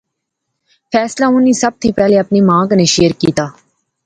فیصلہ 0.91 1.25
انی 1.35 1.53
سب 1.61 1.73
تھی 1.81 1.91
پہلے 1.99 2.15
اپنی 2.19 2.41
ماں 2.47 2.63
کنے 2.69 2.85
شیئر 2.95 3.11
کیتیا 3.21 3.45